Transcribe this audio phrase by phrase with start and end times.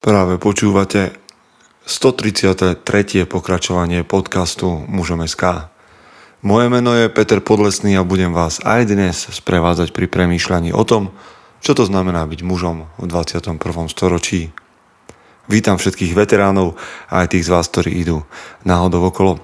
[0.00, 1.12] Práve počúvate
[1.84, 3.28] 133.
[3.28, 5.68] pokračovanie podcastu Mužom SK.
[6.40, 11.12] Moje meno je Peter Podlesný a budem vás aj dnes sprevádzať pri premýšľaní o tom,
[11.60, 13.60] čo to znamená byť mužom v 21.
[13.92, 14.48] storočí.
[15.52, 16.80] Vítam všetkých veteránov
[17.12, 18.24] a aj tých z vás, ktorí idú
[18.64, 19.36] náhodou okolo.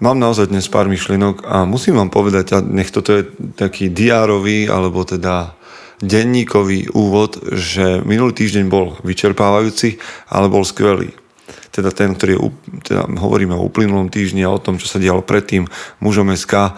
[0.00, 4.64] Mám naozaj dnes pár myšlienok a musím vám povedať, a nech toto je taký diárový,
[4.64, 5.57] alebo teda
[5.98, 9.98] denníkový úvod, že minulý týždeň bol vyčerpávajúci,
[10.30, 11.10] ale bol skvelý.
[11.74, 12.40] Teda ten, ktorý je,
[12.90, 15.66] teda hovoríme o uplynulom týždni a o tom, čo sa dialo predtým,
[16.02, 16.74] mužom SK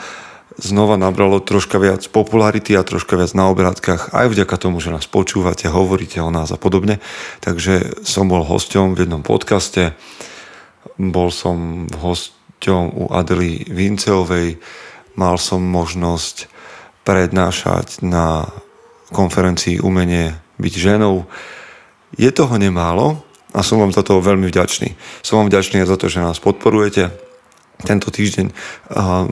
[0.60, 5.08] znova nabralo troška viac popularity a troška viac na obrátkach, aj vďaka tomu, že nás
[5.08, 7.00] počúvate, hovoríte o nás a podobne.
[7.40, 9.96] Takže som bol hosťom v jednom podcaste,
[11.00, 14.60] bol som hosťom u Adely Vinceovej,
[15.16, 16.52] mal som možnosť
[17.08, 18.52] prednášať na
[19.10, 21.26] konferencii Umenie byť ženou.
[22.14, 23.22] Je toho nemálo
[23.54, 24.94] a som vám za to veľmi vďačný.
[25.22, 27.10] Som vám vďačný aj za to, že nás podporujete.
[27.80, 28.52] Tento týždeň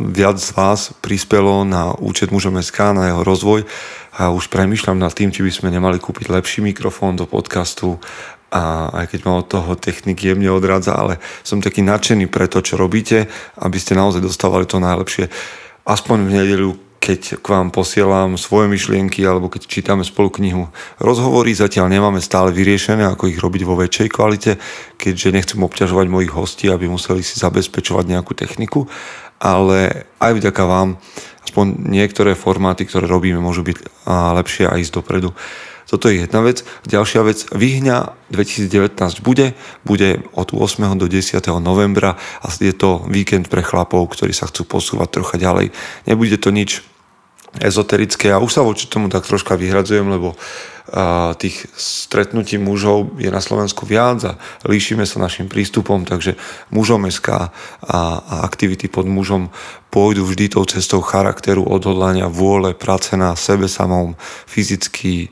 [0.09, 3.69] viac z vás prispelo na účet mužom SK, na jeho rozvoj
[4.17, 8.01] a už premyšľam nad tým, či by sme nemali kúpiť lepší mikrofón do podcastu
[8.49, 12.65] a aj keď ma od toho technik jemne odrádza, ale som taký nadšený pre to,
[12.65, 13.29] čo robíte,
[13.61, 15.29] aby ste naozaj dostávali to najlepšie.
[15.85, 20.69] Aspoň v nedeľu keď k vám posielam svoje myšlienky alebo keď čítame spolu knihu.
[21.01, 24.53] Rozhovory zatiaľ nemáme stále vyriešené, ako ich robiť vo väčšej kvalite,
[25.01, 28.91] keďže nechcem obťažovať mojich hostí, aby museli si zabezpečovať nejakú techniku,
[29.39, 30.99] ale aj vďaka vám
[31.47, 34.05] aspoň niektoré formáty, ktoré robíme, môžu byť
[34.37, 35.33] lepšie a ísť dopredu.
[35.89, 36.69] Toto je jedna vec.
[36.85, 39.57] Ďalšia vec, Vyhňa 2019 bude,
[39.89, 41.01] bude od 8.
[41.01, 41.41] do 10.
[41.65, 45.73] novembra a je to víkend pre chlapov, ktorí sa chcú posúvať trocha ďalej.
[46.05, 46.85] Nebude to nič
[47.57, 48.29] ezoterické.
[48.29, 50.37] Ja už sa voči tomu tak troška vyhradzujem, lebo
[50.89, 56.33] a tých stretnutí mužov je na Slovensku viac a líšime sa našim prístupom, takže
[56.73, 57.41] mužom SK a,
[57.85, 57.99] a
[58.49, 59.53] aktivity pod mužom
[59.93, 64.17] pôjdu vždy tou cestou charakteru, odhodlania, vôle, práce na sebe samom,
[64.49, 65.29] fyzicky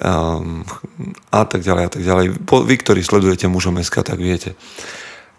[0.00, 0.64] um,
[1.28, 2.26] a tak ďalej a tak ďalej.
[2.44, 4.56] Vy, ktorí sledujete mužom SK, tak viete.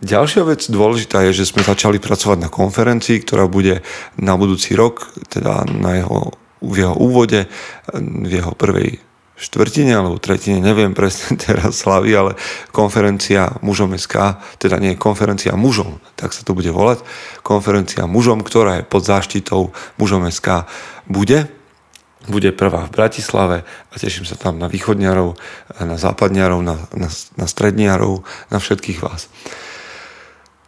[0.04, 3.80] Ďalšia vec dôležitá je, že sme začali pracovať na konferencii, ktorá bude
[4.20, 7.48] na budúci rok, teda na jeho, v jeho úvode,
[7.96, 9.00] v jeho prvej
[9.34, 12.32] štvrtine alebo tretine, neviem presne teraz slavy, ale
[12.76, 17.02] konferencia mužom SK, teda nie konferencia mužom, tak sa to bude volať,
[17.42, 20.68] konferencia mužom, ktorá je pod záštitou mužom SK,
[21.08, 21.48] bude
[22.28, 25.36] bude prvá v Bratislave a teším sa tam na východniarov,
[25.80, 29.28] na západniarov, na, na, na stredniarov, na všetkých vás.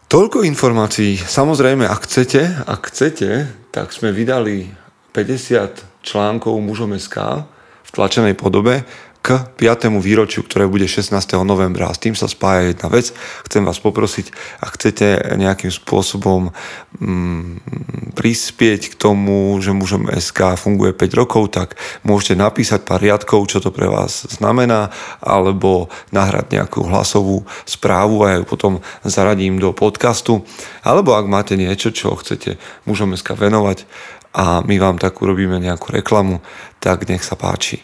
[0.06, 1.18] Toľko informácií.
[1.18, 4.70] Samozrejme, ak chcete, ak chcete, tak sme vydali
[5.16, 7.44] 50 článkov mužom SK
[7.84, 8.86] v tlačenej podobe
[9.26, 9.90] k 5.
[10.06, 11.10] výročiu, ktoré bude 16.
[11.42, 11.90] novembra.
[11.90, 13.10] A s tým sa spája jedna vec.
[13.50, 14.30] Chcem vás poprosiť,
[14.62, 16.54] ak chcete nejakým spôsobom
[17.02, 21.74] mm, prispieť k tomu, že mužom SK funguje 5 rokov, tak
[22.06, 24.94] môžete napísať pár riadkov, čo to pre vás znamená,
[25.26, 30.46] alebo nahrať nejakú hlasovú správu a ju potom zaradím do podcastu.
[30.86, 33.90] Alebo ak máte niečo, čo chcete mužom SK venovať
[34.38, 36.46] a my vám tak urobíme nejakú reklamu,
[36.78, 37.82] tak nech sa páči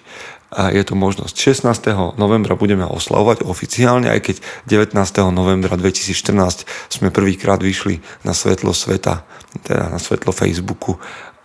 [0.52, 1.36] je to možnosť.
[1.64, 2.20] 16.
[2.20, 4.36] novembra budeme oslavovať oficiálne, aj keď
[4.68, 4.96] 19.
[5.32, 9.24] novembra 2014 sme prvýkrát vyšli na svetlo sveta,
[9.64, 11.00] teda na svetlo Facebooku.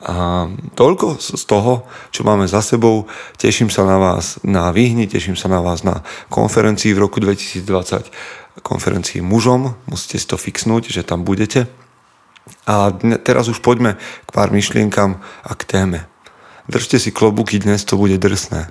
[0.07, 0.47] A
[0.77, 3.09] toľko z toho, čo máme za sebou.
[3.41, 8.63] Teším sa na vás na Vyhni, teším sa na vás na konferencii v roku 2020,
[8.63, 9.75] konferencii mužom.
[9.89, 11.67] Musíte si to fixnúť, že tam budete.
[12.67, 16.07] A teraz už poďme k pár myšlienkam a k téme.
[16.71, 18.71] Držte si klobuky, dnes to bude drsné.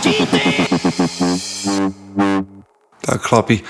[0.00, 0.42] štíty!
[3.00, 3.60] Tak chlapi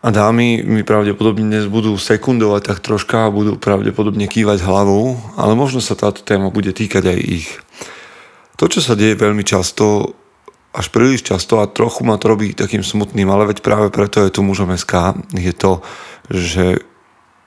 [0.00, 5.52] a dámy mi pravdepodobne dnes budú sekundovať tak troška a budú pravdepodobne kývať hlavou, ale
[5.52, 7.48] možno sa táto téma bude týkať aj ich.
[8.56, 10.16] To, čo sa deje veľmi často,
[10.72, 14.32] až príliš často a trochu ma to robí takým smutným, ale veď práve preto je
[14.32, 15.84] tu mužom SK, je to,
[16.32, 16.80] že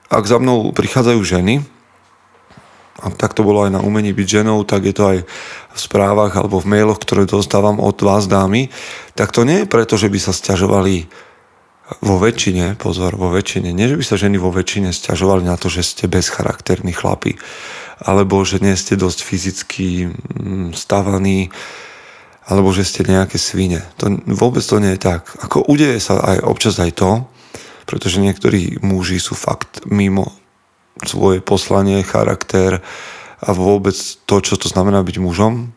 [0.06, 1.54] ak za mnou prichádzajú ženy
[3.02, 5.18] a tak to bolo aj na umení byť ženou, tak je to aj
[5.74, 8.70] v správach alebo v mailoch, ktoré dostávam od vás dámy,
[9.18, 11.10] tak to nie je preto, že by sa stiažovali
[12.00, 15.68] vo väčšine, pozor, vo väčšine, nie že by sa ženy vo väčšine stiažovali na to,
[15.68, 17.36] že ste bezcharakterní chlapi,
[18.00, 21.52] alebo že nie ste dosť fyzicky mm, stavaní,
[22.48, 23.84] alebo že ste nejaké svine.
[24.00, 25.28] To, vôbec to nie je tak.
[25.44, 27.10] Ako udeje sa aj občas aj to,
[27.84, 30.32] pretože niektorí muži sú fakt mimo
[31.02, 32.78] svoje poslanie, charakter
[33.42, 35.74] a vôbec to, čo to znamená byť mužom.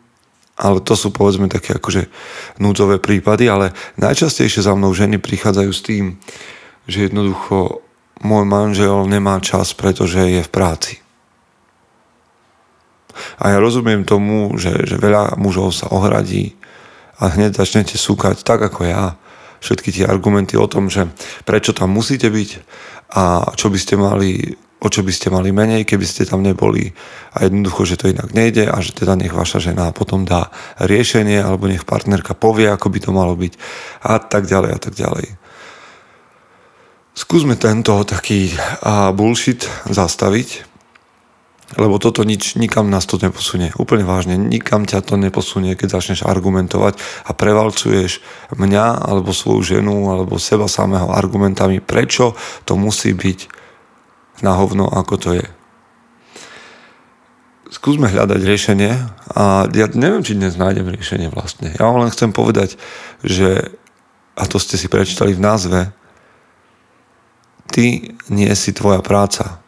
[0.58, 2.10] Ale to sú povedzme také akože
[2.58, 6.18] núdzové prípady, ale najčastejšie za mnou ženy prichádzajú s tým,
[6.90, 7.78] že jednoducho
[8.26, 10.98] môj manžel nemá čas, pretože je v práci.
[13.38, 16.58] A ja rozumiem tomu, že, že veľa mužov sa ohradí
[17.18, 19.14] a hneď začnete súkať tak ako ja.
[19.58, 21.10] Všetky tie argumenty o tom, že
[21.42, 22.50] prečo tam musíte byť
[23.14, 26.94] a čo by ste mali o čo by ste mali menej, keby ste tam neboli
[27.34, 31.42] a jednoducho, že to inak nejde a že teda nech vaša žena potom dá riešenie
[31.42, 33.52] alebo nech partnerka povie, ako by to malo byť
[34.06, 35.26] a tak ďalej a tak ďalej.
[37.18, 38.54] Skúsme tento taký
[39.18, 40.70] bullshit zastaviť,
[41.74, 43.74] lebo toto nič, nikam nás to neposunie.
[43.74, 46.94] Úplne vážne, nikam ťa to neposunie, keď začneš argumentovať
[47.26, 48.22] a prevalcuješ
[48.54, 53.57] mňa alebo svoju ženu alebo seba samého argumentami, prečo to musí byť
[54.40, 55.46] na hovno, ako to je.
[57.68, 58.92] Skúsme hľadať riešenie
[59.36, 61.76] a ja neviem, či dnes nájdem riešenie vlastne.
[61.76, 62.80] Ja vám len chcem povedať,
[63.20, 63.76] že,
[64.34, 65.80] a to ste si prečítali v názve,
[67.68, 69.60] ty nie si tvoja práca.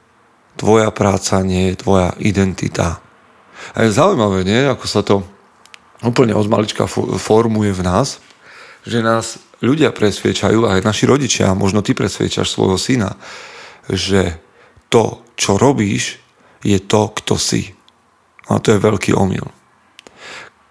[0.56, 3.04] Tvoja práca nie je tvoja identita.
[3.76, 4.64] A je zaujímavé, nie?
[4.64, 5.20] Ako sa to
[6.00, 6.88] úplne od malička
[7.20, 8.24] formuje v nás,
[8.88, 13.20] že nás ľudia presviečajú, aj naši rodičia, možno ty presviečaš svojho syna,
[13.92, 14.40] že
[14.90, 16.18] to, čo robíš,
[16.60, 17.72] je to, kto si.
[18.50, 19.46] A to je veľký omyl.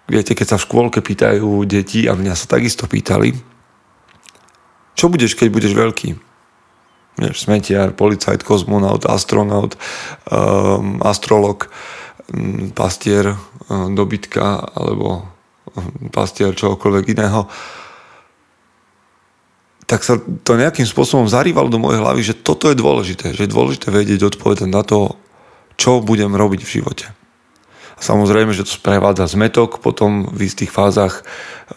[0.06, 3.34] Viete, keď sa v škôlke pýtajú deti, a mňa sa takisto pýtali,
[4.94, 6.08] čo budeš, keď budeš veľký?
[7.16, 9.78] Vieš, smetiar, policajt, kozmonaut, astronaut,
[10.28, 11.72] um, astrolog,
[12.28, 13.32] um, pastier,
[13.68, 17.48] um, dobytka alebo um, pastier čokoľvek iného
[19.90, 23.50] tak sa to nejakým spôsobom zarývalo do mojej hlavy, že toto je dôležité, že je
[23.50, 25.18] dôležité vedieť odpovedať na to,
[25.74, 27.10] čo budem robiť v živote.
[27.98, 31.26] A samozrejme, že to sprevádza zmetok, potom v istých fázach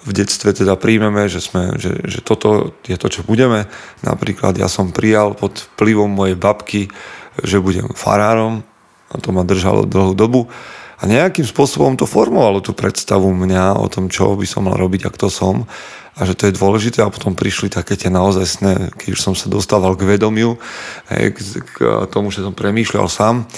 [0.05, 3.65] v detstve teda príjmeme, že, sme, že, že toto je to, čo budeme.
[4.05, 6.93] Napríklad ja som prijal pod vplyvom mojej babky,
[7.41, 8.61] že budem farárom
[9.09, 10.53] a to ma držalo dlhú dobu.
[11.01, 15.09] A nejakým spôsobom to formovalo tú predstavu mňa o tom, čo by som mal robiť
[15.09, 15.67] a kto som
[16.13, 19.49] a že to je dôležité a potom prišli také tie naozajstné, keď už som sa
[19.49, 20.61] dostával k vedomiu,
[21.09, 21.75] hej, k, k
[22.13, 23.49] tomu, že som premýšľal sám.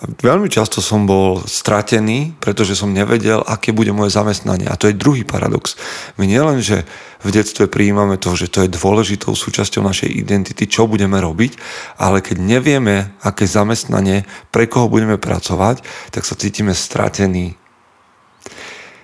[0.00, 4.64] Veľmi často som bol stratený, pretože som nevedel, aké bude moje zamestnanie.
[4.64, 5.76] A to je druhý paradox.
[6.16, 6.88] My nielen, že
[7.20, 11.60] v detstve prijímame to, že to je dôležitou súčasťou našej identity, čo budeme robiť,
[12.00, 15.84] ale keď nevieme, aké zamestnanie, pre koho budeme pracovať,
[16.16, 17.60] tak sa cítime stratení.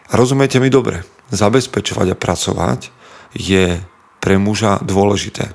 [0.08, 2.95] A rozumiete mi dobre, zabezpečovať a pracovať
[3.36, 3.76] je
[4.18, 5.52] pre muža dôležité.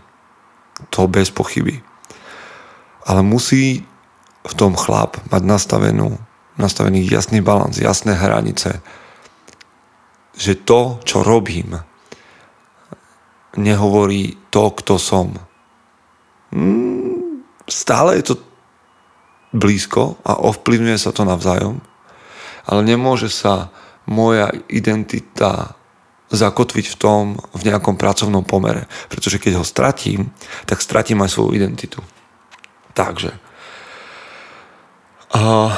[0.94, 1.82] To bez pochyby.
[3.10, 3.82] Ale musí
[4.46, 6.18] v tom chlap mať nastavenú,
[6.58, 8.82] nastavený jasný balans, jasné hranice,
[10.38, 11.78] že to, čo robím,
[13.58, 15.36] nehovorí to, kto som.
[16.54, 18.36] Hmm, stále je to
[19.52, 21.84] blízko a ovplyvňuje sa to navzájom,
[22.66, 23.70] ale nemôže sa
[24.08, 25.76] moja identita
[26.32, 28.88] zakotviť v tom v nejakom pracovnom pomere.
[29.12, 30.32] Pretože keď ho stratím,
[30.64, 32.00] tak stratím aj svoju identitu.
[32.96, 33.36] Takže.
[35.32, 35.72] A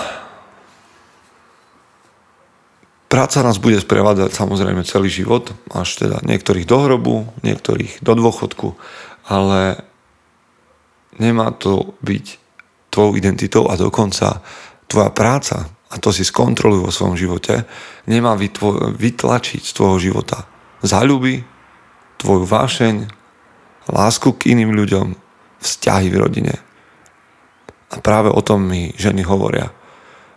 [3.09, 8.73] práca nás bude sprevádzať samozrejme celý život, až teda niektorých do hrobu, niektorých do dôchodku,
[9.29, 9.85] ale
[11.21, 12.25] nemá to byť
[12.89, 14.41] tvojou identitou a dokonca
[14.89, 17.69] tvoja práca a to si skontroluj vo svojom živote,
[18.09, 20.49] nemá vytvo- vytlačiť z tvojho života
[20.83, 21.45] záľuby,
[22.19, 22.95] tvoju vášeň,
[23.87, 25.15] lásku k iným ľuďom,
[25.63, 26.55] vzťahy v rodine.
[27.93, 29.71] A práve o tom mi ženy hovoria,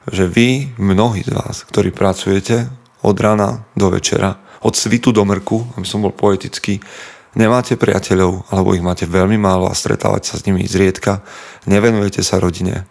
[0.06, 2.70] že vy, mnohí z vás, ktorí pracujete
[3.02, 6.78] od rana do večera, od svitu do mrku, aby som bol poetický,
[7.34, 11.26] nemáte priateľov, alebo ich máte veľmi málo a stretávať sa s nimi zriedka,
[11.66, 12.86] nevenujete sa rodine,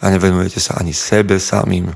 [0.00, 1.92] a nevenujete sa ani sebe samým.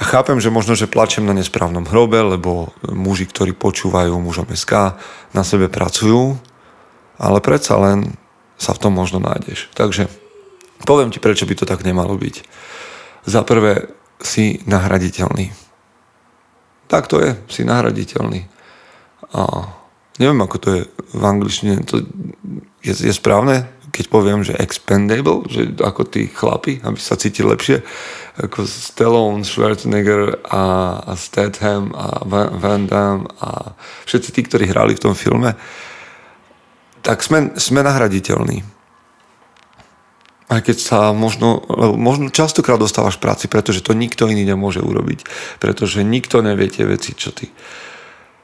[0.00, 4.96] A chápem, že možno, že plačem na nesprávnom hrobe, lebo muži, ktorí počúvajú mužom SK,
[5.36, 6.40] na sebe pracujú,
[7.20, 8.16] ale predsa len
[8.56, 9.68] sa v tom možno nájdeš.
[9.76, 10.08] Takže
[10.84, 12.36] Poviem ti, prečo by to tak nemalo byť.
[13.28, 15.52] Za prvé, si nahraditeľný.
[16.88, 18.44] Tak to je, si nahraditeľný.
[19.32, 19.40] A
[20.20, 20.82] neviem, ako to je
[21.16, 21.80] v angličtine.
[21.88, 22.04] To
[22.84, 27.82] je, je správne, keď poviem, že expendable, že ako tí chlapi, aby sa cítili lepšie,
[28.38, 33.74] ako Stallone, Schwarzenegger a, a Statham a Van, Van Damme a
[34.06, 35.58] všetci tí, ktorí hrali v tom filme,
[37.02, 38.80] tak sme, sme nahraditeľní
[40.50, 41.62] aj keď sa možno,
[41.94, 45.22] možno častokrát dostávaš práci, pretože to nikto iný nemôže urobiť.
[45.62, 47.46] Pretože nikto nevie tie veci, čo ty.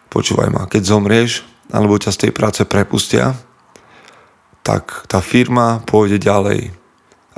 [0.06, 1.42] Počúvaj ma, keď zomrieš,
[1.74, 3.34] alebo ťa z tej práce prepustia,
[4.66, 6.74] tak tá firma pôjde ďalej.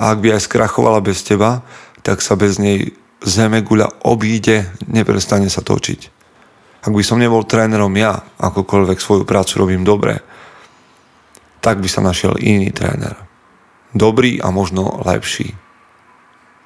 [0.01, 1.61] A ak by aj skrachovala bez teba,
[2.01, 6.17] tak sa bez nej zemeguľa obíde, neprestane sa točiť.
[6.89, 10.17] Ak by som nebol trénerom ja, akokoľvek svoju prácu robím dobre,
[11.61, 13.29] tak by sa našiel iný tréner
[13.93, 15.53] dobrý a možno lepší.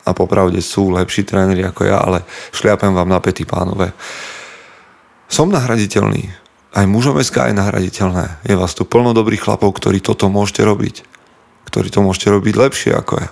[0.03, 3.95] A popravde sú lepší tréneri ako ja, ale šliapem vám na pety pánové.
[5.31, 6.42] Som nahraditeľný.
[6.73, 8.41] Aj mužom SK je nahraditeľné.
[8.49, 11.05] Je vás tu plno dobrých chlapov, ktorí toto môžete robiť.
[11.69, 13.29] Ktorí to môžete robiť lepšie ako ja.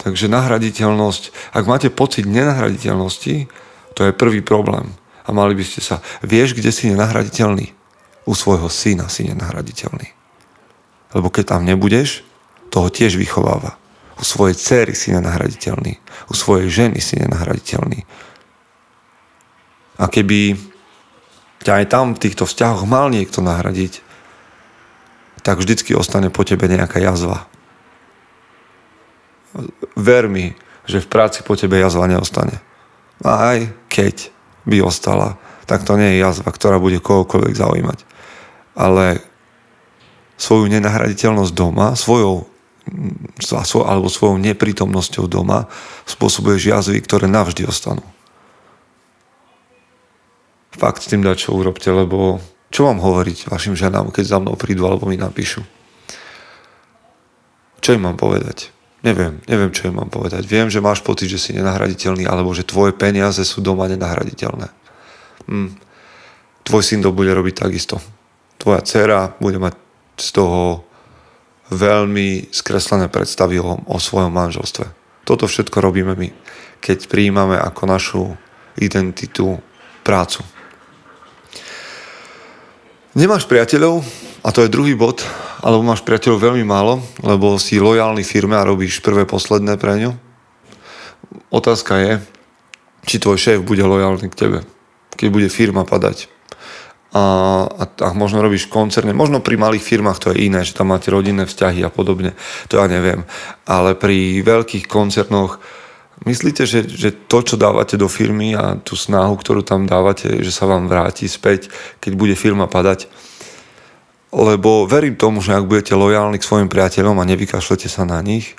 [0.00, 3.48] Takže nahraditeľnosť, ak máte pocit nenahraditeľnosti,
[3.96, 4.92] to je prvý problém.
[5.24, 7.72] A mali by ste sa, vieš, kde si nenahraditeľný?
[8.28, 10.08] U svojho syna si nenahraditeľný.
[11.16, 12.24] Lebo keď tam nebudeš,
[12.68, 13.76] toho tiež vychováva.
[14.20, 15.96] U svojej cery si nenahraditeľný.
[16.28, 18.04] U svojej ženy si nenahraditeľný.
[20.00, 20.56] A keby
[21.70, 24.02] ťa aj tam v týchto vzťahoch mal niekto nahradiť,
[25.46, 27.46] tak vždycky ostane po tebe nejaká jazva.
[29.94, 32.58] Ver mi, že v práci po tebe jazva neostane.
[33.22, 34.34] A aj keď
[34.66, 35.38] by ostala,
[35.70, 37.98] tak to nie je jazva, ktorá bude kohokoľvek zaujímať.
[38.74, 39.22] Ale
[40.42, 42.50] svoju nenahraditeľnosť doma, svojou
[43.86, 45.70] alebo svojou neprítomnosťou doma
[46.02, 48.02] spôsobuje jazvy, ktoré navždy ostanú.
[50.70, 52.38] Fakt s tým dať, čo urobte, lebo
[52.70, 55.66] čo mám hovoriť vašim ženám, keď za mnou prídu alebo mi napíšu?
[57.80, 58.70] Čo im mám povedať?
[59.00, 60.44] Neviem, neviem, čo im mám povedať.
[60.44, 64.68] Viem, že máš pocit, že si nenahraditeľný, alebo že tvoje peniaze sú doma nenahraditeľné.
[65.48, 65.72] Hm.
[66.68, 67.96] Tvoj syn to bude robiť takisto.
[68.60, 69.74] Tvoja dcera bude mať
[70.20, 70.84] z toho
[71.72, 74.84] veľmi skreslené predstavy o, o svojom manželstve.
[75.24, 76.28] Toto všetko robíme my,
[76.84, 78.22] keď prijímame ako našu
[78.76, 79.56] identitu
[80.04, 80.44] prácu.
[83.10, 84.06] Nemáš priateľov,
[84.46, 85.26] a to je druhý bod,
[85.66, 90.14] alebo máš priateľov veľmi málo, lebo si lojálny firme a robíš prvé posledné pre ňu.
[91.50, 92.12] Otázka je,
[93.10, 94.58] či tvoj šéf bude lojálny k tebe,
[95.18, 96.30] keď bude firma padať
[97.10, 97.22] a,
[97.66, 101.10] a, a možno robíš koncerne, možno pri malých firmách to je iné, že tam máte
[101.10, 102.38] rodinné vzťahy a podobne,
[102.70, 103.26] to ja neviem.
[103.66, 105.58] Ale pri veľkých koncernoch
[106.24, 110.52] myslíte, že, že to, čo dávate do firmy a tú snahu, ktorú tam dávate, že
[110.52, 113.08] sa vám vráti späť, keď bude firma padať?
[114.30, 118.54] Lebo verím tomu, že ak budete lojálni k svojim priateľom a nevykašlete sa na nich,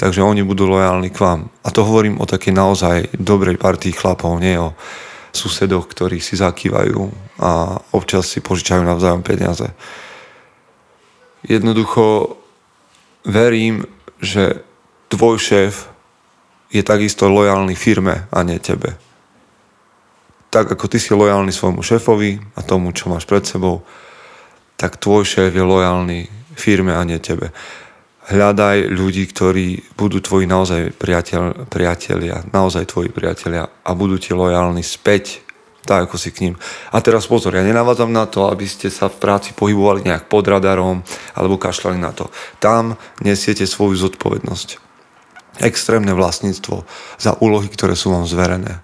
[0.00, 1.40] takže oni budú lojálni k vám.
[1.60, 4.72] A to hovorím o takej naozaj dobrej partii chlapov, nie o
[5.30, 7.00] susedoch, ktorí si zakývajú
[7.38, 9.68] a občas si požičajú navzájom peniaze.
[11.44, 12.36] Jednoducho
[13.28, 13.84] verím,
[14.20, 14.64] že
[15.12, 15.88] tvoj šéf
[16.70, 18.94] je takisto lojálny firme a nie tebe.
[20.50, 23.86] Tak ako ty si lojálny svojmu šéfovi a tomu, čo máš pred sebou,
[24.74, 27.50] tak tvoj šéf je lojálny firme a nie tebe
[28.30, 34.86] hľadaj ľudí, ktorí budú tvoji naozaj priateľ, priatelia, naozaj tvoji priatelia a budú ti lojálni
[34.86, 35.42] späť,
[35.82, 36.54] tak ako si k ním.
[36.94, 40.46] A teraz pozor, ja nenavádzam na to, aby ste sa v práci pohybovali nejak pod
[40.46, 41.02] radarom
[41.34, 42.30] alebo kašľali na to.
[42.62, 44.89] Tam nesiete svoju zodpovednosť.
[45.60, 46.88] Extrémne vlastníctvo
[47.20, 48.80] za úlohy, ktoré sú vám zverené.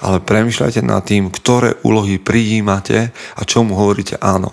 [0.00, 4.52] Ale premyšľajte nad tým, ktoré úlohy prijímate a čomu hovoríte áno.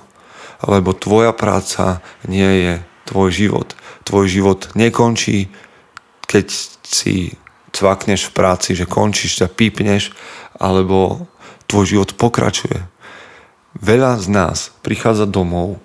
[0.61, 2.73] Lebo tvoja práca nie je
[3.09, 3.69] tvoj život
[4.03, 5.49] tvoj život nekončí,
[6.25, 6.47] keď
[6.83, 7.35] si
[7.71, 10.11] cvakneš v práci, že končíš, ťa pípneš,
[10.59, 11.27] alebo
[11.71, 12.83] tvoj život pokračuje.
[13.79, 15.79] Veľa z nás prichádza domov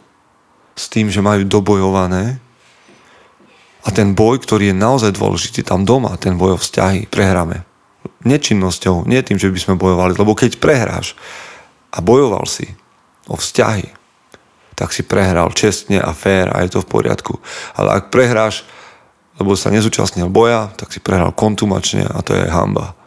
[0.74, 2.42] s tým, že majú dobojované
[3.86, 7.62] a ten boj, ktorý je naozaj dôležitý tam doma, ten boj o vzťahy, prehráme.
[8.26, 11.14] Nečinnosťou, nie tým, že by sme bojovali, lebo keď prehráš
[11.94, 12.66] a bojoval si
[13.30, 13.86] o vzťahy,
[14.74, 17.38] tak si prehral čestne a fér a je to v poriadku.
[17.78, 18.66] Ale ak prehráš,
[19.38, 22.98] lebo sa nezúčastnil boja, tak si prehral kontumačne a to je hamba.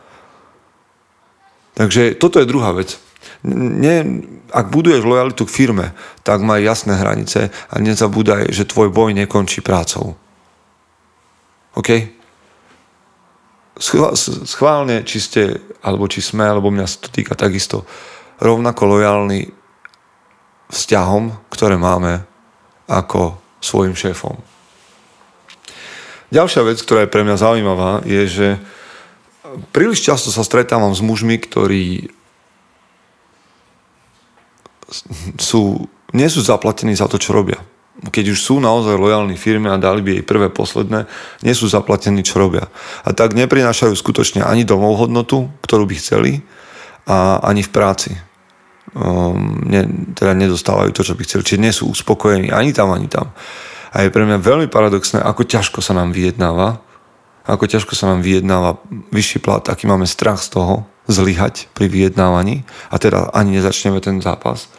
[1.75, 2.95] Takže toto je druhá vec.
[3.43, 4.03] Nie,
[4.51, 5.91] ak buduješ lojalitu k firme,
[6.23, 10.15] tak maj jasné hranice a nezabúdaj, že tvoj boj nekončí prácou.
[11.77, 12.19] OK?
[13.79, 15.43] schválne, či ste,
[15.79, 17.87] alebo či sme, alebo mňa sa to týka takisto,
[18.43, 19.55] rovnako lojálni
[20.67, 22.27] vzťahom, ktoré máme
[22.91, 24.35] ako svojim šéfom.
[26.29, 28.47] Ďalšia vec, ktorá je pre mňa zaujímavá, je, že
[29.73, 32.13] príliš často sa stretávam s mužmi, ktorí
[35.39, 37.57] sú, nie sú zaplatení za to, čo robia.
[37.99, 41.03] Keď už sú naozaj lojálni firme a dali by jej prvé, posledné,
[41.43, 42.71] nie sú zaplatení, čo robia.
[43.03, 46.39] A tak neprinášajú skutočne ani domov hodnotu, ktorú by chceli,
[47.09, 48.11] a ani v práci.
[48.93, 51.43] Um, ne, teda nedostávajú to, čo by chceli.
[51.43, 53.33] Čiže nie sú uspokojení ani tam, ani tam.
[53.89, 56.81] A je pre mňa veľmi paradoxné, ako ťažko sa nám vyjednáva,
[57.49, 58.77] ako ťažko sa nám vyjednáva
[59.09, 62.61] vyšší plat, aký máme strach z toho zlyhať pri vyjednávaní
[62.93, 64.69] a teda ani nezačneme ten zápas.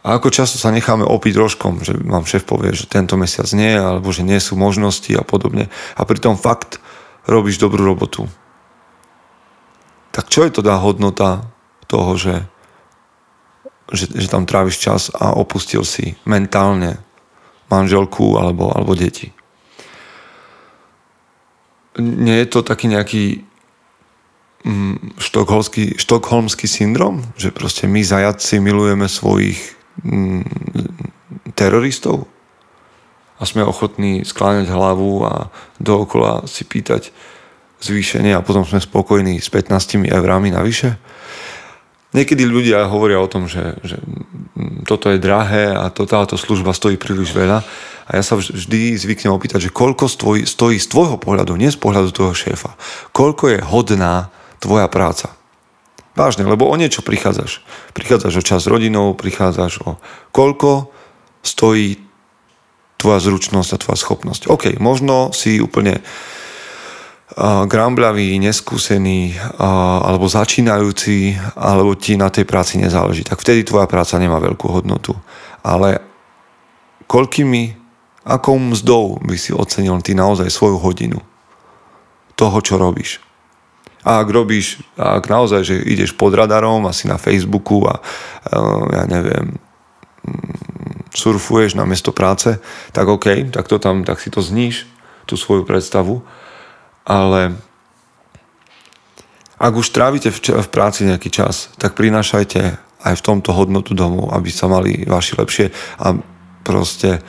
[0.00, 3.76] A ako často sa necháme opiť rožkom, že vám šéf povie, že tento mesiac nie,
[3.76, 5.68] alebo že nie sú možnosti a podobne.
[5.92, 6.80] A pritom fakt
[7.28, 8.24] robíš dobrú robotu.
[10.10, 11.44] Tak čo je to dá hodnota
[11.84, 12.48] toho, že,
[13.92, 16.96] že, že tam tráviš čas a opustil si mentálne
[17.68, 19.36] manželku alebo, alebo deti?
[22.00, 23.24] Nie je to taký nejaký
[24.64, 25.20] mm,
[26.00, 29.79] štokholmský, syndrom, že proste my zajatci milujeme svojich
[31.54, 32.26] teroristov
[33.40, 35.48] a sme ochotní skláňať hlavu a
[35.80, 37.08] dookola si pýtať
[37.80, 41.00] zvýšenie a potom sme spokojní s 15 eurami navyše.
[42.10, 43.96] Niekedy ľudia hovoria o tom, že, že
[44.84, 47.62] toto je drahé a to, táto služba stojí príliš veľa
[48.04, 51.78] a ja sa vždy zvyknem opýtať, že koľko stojí, stojí z tvojho pohľadu, nie z
[51.78, 52.74] pohľadu tvojho šéfa.
[53.14, 54.28] Koľko je hodná
[54.58, 55.39] tvoja práca.
[56.20, 57.64] Vážne, lebo o niečo prichádzaš.
[57.96, 59.96] Prichádzaš o čas rodinou, prichádzaš o
[60.36, 60.92] koľko
[61.40, 61.96] stojí
[63.00, 64.52] tvoja zručnosť a tvoja schopnosť.
[64.52, 72.76] OK, možno si úplne uh, grambľavý, neskúsený uh, alebo začínajúci, alebo ti na tej práci
[72.76, 73.24] nezáleží.
[73.24, 75.16] Tak vtedy tvoja práca nemá veľkú hodnotu.
[75.64, 76.04] Ale
[77.08, 77.80] koľkými,
[78.28, 81.24] akou mzdou by si ocenil ty naozaj svoju hodinu
[82.36, 83.29] toho, čo robíš?
[84.00, 89.04] A ak robíš, ak naozaj, že ideš pod radarom asi na Facebooku a uh, ja
[89.04, 89.60] neviem,
[90.24, 92.56] mm, surfuješ na miesto práce,
[92.96, 94.88] tak OK, tak to tam, tak si to zníš,
[95.28, 96.24] tú svoju predstavu.
[97.04, 97.54] Ale
[99.60, 102.60] ak už trávite v, v práci nejaký čas, tak prinášajte
[103.00, 105.66] aj v tomto hodnotu domov, aby sa mali vaši lepšie
[106.00, 106.16] a
[106.64, 107.20] proste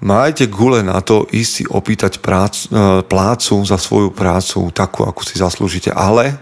[0.00, 5.24] Majte gule na to ísť si opýtať prác, e, plácu za svoju prácu takú, ako
[5.24, 6.36] si zaslúžite, ale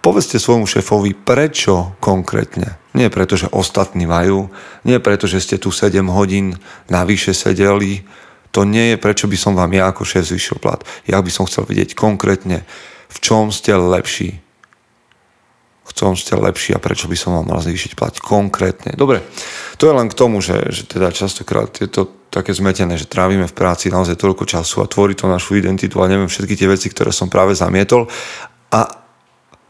[0.00, 2.80] povedzte svojmu šéfovi, prečo konkrétne.
[2.96, 4.48] Nie preto, že ostatní majú,
[4.88, 6.56] nie preto, že ste tu 7 hodín
[6.88, 8.00] navyše sedeli,
[8.48, 10.80] to nie je prečo by som vám ja ako šéf zvyšil plat.
[11.04, 12.64] Ja by som chcel vedieť konkrétne,
[13.12, 14.40] v čom ste lepší.
[15.84, 18.96] V čom ste lepší a prečo by som vám mal zvýšiť plat konkrétne.
[18.96, 19.20] Dobre,
[19.76, 23.48] to je len k tomu, že, že teda častokrát je to také zmetené, že trávime
[23.48, 26.92] v práci naozaj toľko času a tvorí to našu identitu a neviem všetky tie veci,
[26.92, 28.12] ktoré som práve zamietol
[28.68, 28.84] a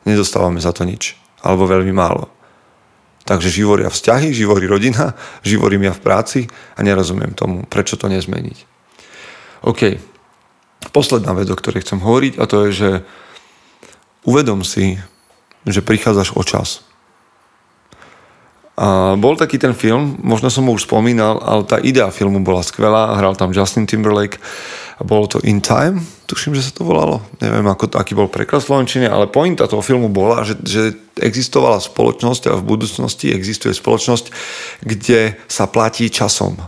[0.02, 1.14] nedostávame za to nič.
[1.46, 2.26] Alebo veľmi málo.
[3.26, 5.14] Takže živoria vzťahy, živorí rodina,
[5.46, 6.40] živorím ja v práci
[6.74, 8.58] a nerozumiem tomu, prečo to nezmeniť.
[9.62, 10.02] OK.
[10.90, 12.90] Posledná vec, o ktorej chcem hovoriť a to je, že
[14.26, 14.98] uvedom si,
[15.66, 16.85] že prichádzaš o čas.
[18.76, 22.60] A bol taký ten film, možno som ho už spomínal, ale tá idea filmu bola
[22.60, 24.36] skvelá, hral tam Justin Timberlake
[24.96, 27.24] a bolo to In Time, tuším, že sa to volalo.
[27.40, 32.52] Neviem, ako, aký bol preklad Slovenčine, ale pointa toho filmu bola, že, že existovala spoločnosť
[32.52, 34.28] a v budúcnosti existuje spoločnosť,
[34.84, 36.60] kde sa platí časom.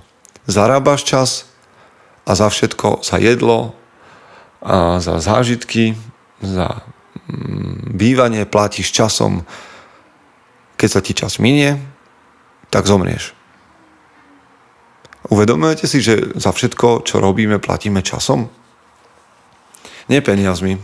[0.49, 1.29] Zarábaš čas
[2.25, 3.77] a za všetko, za jedlo,
[4.63, 5.95] a za zážitky,
[6.43, 6.83] za
[7.31, 9.47] mm, bývanie platíš časom.
[10.79, 11.79] Keď sa ti čas minie,
[12.69, 13.37] tak zomrieš.
[15.29, 18.49] Uvedomujete si, že za všetko, čo robíme, platíme časom?
[20.09, 20.81] Nie peniazmi,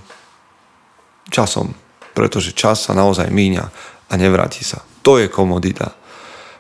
[1.33, 1.73] časom.
[2.13, 3.65] Pretože čas sa naozaj míňa
[4.11, 4.85] a nevráti sa.
[5.03, 5.97] To je komodita.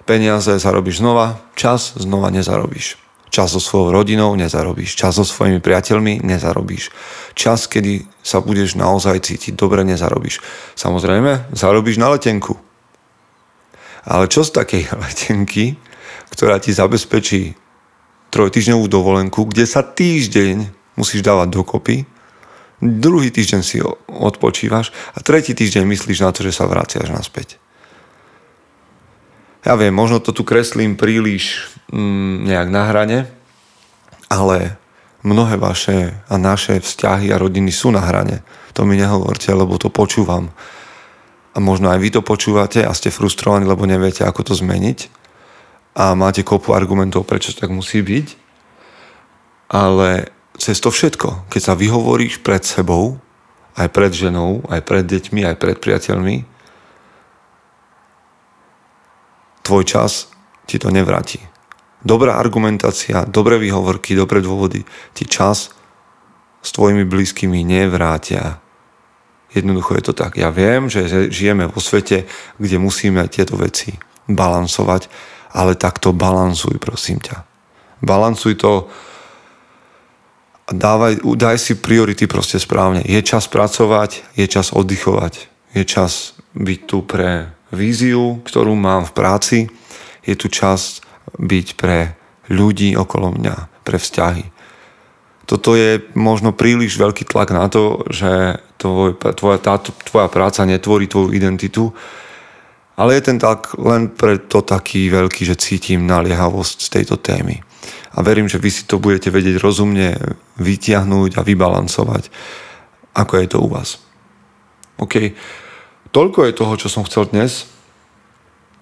[0.08, 2.96] Peniaze zarobíš znova, čas znova nezarobíš.
[3.28, 4.94] Čas so svojou rodinou nezarobíš.
[4.94, 6.94] Čas so svojimi priateľmi nezarobíš.
[7.34, 10.38] Čas, kedy sa budeš naozaj cítiť dobre, nezarobíš.
[10.78, 12.63] Samozrejme, zarobíš na letenku.
[14.04, 15.76] Ale čo z takej letenky,
[16.32, 17.56] ktorá ti zabezpečí
[18.34, 21.96] trojtyžňovú dovolenku, kde sa týždeň musíš dávať dokopy,
[22.82, 23.78] druhý týždeň si
[24.10, 27.62] odpočívaš a tretí týždeň myslíš na to, že sa vraciaš naspäť.
[29.64, 33.18] Ja viem, možno to tu kreslím príliš mm, nejak na hrane,
[34.28, 34.76] ale
[35.24, 38.44] mnohé vaše a naše vzťahy a rodiny sú na hrane.
[38.76, 40.52] To mi nehovorte, lebo to počúvam.
[41.54, 45.22] A možno aj vy to počúvate a ste frustrovaní, lebo neviete, ako to zmeniť.
[45.94, 48.26] A máte kopu argumentov, prečo tak musí byť.
[49.70, 53.22] Ale cez to všetko, keď sa vyhovoríš pred sebou,
[53.74, 56.46] aj pred ženou, aj pred deťmi, aj pred priateľmi,
[59.64, 60.30] tvoj čas
[60.68, 61.40] ti to nevráti.
[62.04, 64.84] Dobrá argumentácia, dobré výhovorky, dobré dôvody
[65.16, 65.72] ti čas
[66.60, 68.60] s tvojimi blízkymi nevrátia.
[69.54, 70.34] Jednoducho je to tak.
[70.34, 72.26] Ja viem, že žijeme vo svete,
[72.58, 73.94] kde musíme tieto veci
[74.26, 75.06] balansovať,
[75.54, 77.46] ale takto balansuj, prosím ťa.
[78.02, 78.90] Balansuj to
[80.66, 83.06] dávaj, daj si priority proste správne.
[83.06, 85.34] Je čas pracovať, je čas oddychovať,
[85.76, 89.58] je čas byť tu pre víziu, ktorú mám v práci,
[90.26, 91.04] je tu čas
[91.36, 94.50] byť pre ľudí okolo mňa, pre vzťahy.
[95.44, 101.08] Toto je možno príliš veľký tlak na to, že tvoj, tvoja, táto, tvoja práca netvorí
[101.08, 101.88] tvoju identitu,
[103.00, 107.64] ale je ten tlak len preto taký veľký, že cítim naliehavosť z tejto témy.
[108.14, 110.14] A verím, že vy si to budete vedieť rozumne
[110.60, 112.30] vytiahnuť a vybalancovať,
[113.16, 113.98] ako je to u vás.
[115.02, 115.34] OK.
[116.14, 117.66] Toľko je toho, čo som chcel dnes.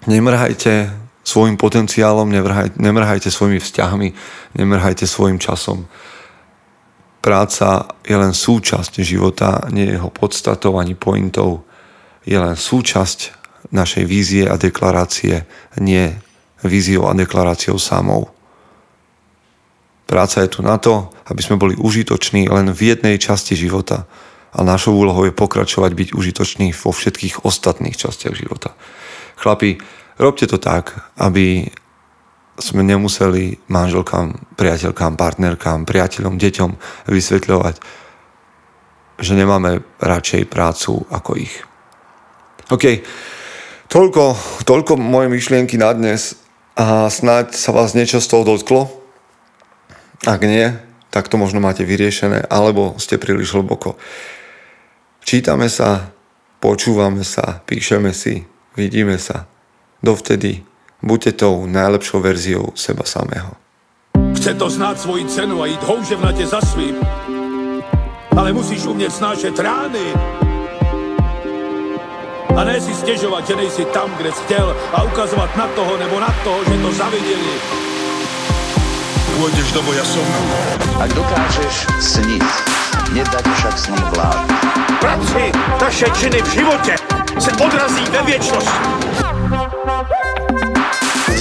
[0.05, 0.93] Nemrhajte
[1.25, 2.29] svojim potenciálom,
[2.77, 4.09] nemrhajte svojimi vzťahmi,
[4.59, 5.88] nemrhajte svojim časom.
[7.23, 11.63] Práca je len súčasť života, nie jeho podstatou ani pointou.
[12.27, 13.31] Je len súčasť
[13.71, 15.47] našej vízie a deklarácie,
[15.79, 16.11] nie
[16.67, 18.27] víziou a deklaráciou samou.
[20.11, 24.05] Práca je tu na to, aby sme boli užitoční len v jednej časti života
[24.53, 28.75] a našou úlohou je pokračovať byť užitočný vo všetkých ostatných častiach života.
[29.41, 29.81] Chlapi,
[30.23, 31.67] Robte to tak, aby
[32.61, 36.71] sme nemuseli manželkám, priateľkám, partnerkám, priateľom, deťom
[37.09, 37.75] vysvetľovať,
[39.23, 41.55] že nemáme radšej prácu ako ich.
[42.69, 43.01] OK,
[43.88, 44.37] toľko,
[44.69, 46.37] toľko moje myšlienky na dnes
[46.77, 48.88] a snáď sa vás niečo z toho dotklo.
[50.25, 50.73] Ak nie,
[51.12, 54.01] tak to možno máte vyriešené, alebo ste príliš hlboko.
[55.23, 56.12] Čítame sa,
[56.62, 58.45] počúvame sa, píšeme si,
[58.77, 59.45] vidíme sa.
[60.03, 60.72] Dovtedy
[61.03, 63.59] buďte tou najlepšou verziou seba samého.
[64.38, 66.99] Chce to znáť svoji cenu a ísť houževnate za svým.
[68.33, 70.07] Ale musíš umieť snášať rány.
[72.53, 76.17] A ne si stežovať, že nejsi tam, kde si chcel a ukazovať na toho nebo
[76.21, 77.55] na toho, že to zavideli.
[79.41, 80.27] Pôjdeš do boja som.
[81.01, 82.47] Ak dokážeš sniť,
[83.17, 84.47] nedať však sním vlád.
[85.01, 86.95] Práci taše činy v živote
[87.41, 89.22] se odrazí ve viečnosti.